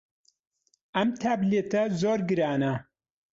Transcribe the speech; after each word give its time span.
ئەم 0.95 1.09
تابلێتە 1.21 1.83
زۆر 2.01 2.19
گرانە. 2.29 2.73